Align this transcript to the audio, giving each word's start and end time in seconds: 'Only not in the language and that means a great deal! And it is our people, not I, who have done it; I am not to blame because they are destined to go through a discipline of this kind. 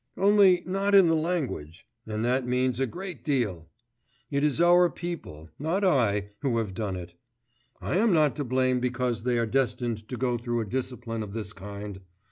'Only 0.17 0.63
not 0.65 0.95
in 0.95 1.05
the 1.09 1.15
language 1.15 1.85
and 2.07 2.25
that 2.25 2.47
means 2.47 2.79
a 2.79 2.87
great 2.87 3.23
deal! 3.23 3.69
And 4.31 4.37
it 4.39 4.43
is 4.43 4.59
our 4.59 4.89
people, 4.89 5.51
not 5.59 5.83
I, 5.83 6.31
who 6.39 6.57
have 6.57 6.73
done 6.73 6.95
it; 6.95 7.13
I 7.79 7.97
am 7.97 8.11
not 8.11 8.35
to 8.37 8.43
blame 8.43 8.79
because 8.79 9.21
they 9.21 9.37
are 9.37 9.45
destined 9.45 10.07
to 10.09 10.17
go 10.17 10.39
through 10.39 10.61
a 10.61 10.65
discipline 10.65 11.21
of 11.21 11.33
this 11.33 11.53
kind. 11.53 12.01